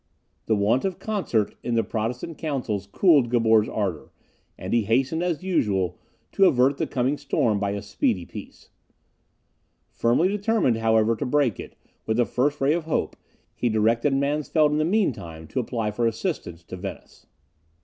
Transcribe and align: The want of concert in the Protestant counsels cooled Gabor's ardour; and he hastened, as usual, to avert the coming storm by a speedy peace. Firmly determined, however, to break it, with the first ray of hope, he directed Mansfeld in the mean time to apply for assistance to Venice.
The 0.47 0.55
want 0.55 0.83
of 0.83 0.97
concert 0.97 1.53
in 1.61 1.75
the 1.75 1.83
Protestant 1.83 2.39
counsels 2.39 2.87
cooled 2.87 3.29
Gabor's 3.29 3.69
ardour; 3.69 4.09
and 4.57 4.73
he 4.73 4.81
hastened, 4.81 5.21
as 5.21 5.43
usual, 5.43 5.99
to 6.31 6.45
avert 6.47 6.79
the 6.79 6.87
coming 6.87 7.19
storm 7.19 7.59
by 7.59 7.69
a 7.73 7.83
speedy 7.83 8.25
peace. 8.25 8.71
Firmly 9.91 10.27
determined, 10.27 10.77
however, 10.77 11.15
to 11.17 11.25
break 11.27 11.59
it, 11.59 11.75
with 12.07 12.17
the 12.17 12.25
first 12.25 12.59
ray 12.59 12.73
of 12.73 12.85
hope, 12.85 13.15
he 13.53 13.69
directed 13.69 14.15
Mansfeld 14.15 14.71
in 14.71 14.79
the 14.79 14.85
mean 14.85 15.13
time 15.13 15.45
to 15.49 15.59
apply 15.59 15.91
for 15.91 16.07
assistance 16.07 16.63
to 16.63 16.75
Venice. 16.77 17.27